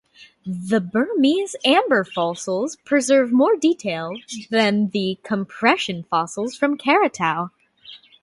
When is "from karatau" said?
6.57-7.51